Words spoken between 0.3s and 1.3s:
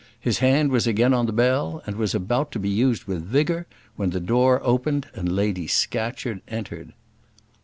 hand was again on